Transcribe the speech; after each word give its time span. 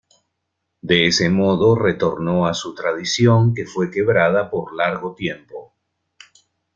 De 0.81 1.05
ese 1.05 1.29
modo 1.29 1.75
retornó 1.75 2.47
a 2.47 2.55
su 2.55 2.73
tradición 2.73 3.53
que 3.53 3.67
fue 3.67 3.91
quebrada 3.91 4.49
por 4.49 4.73
largo 4.73 5.13
tiempo. 5.13 5.75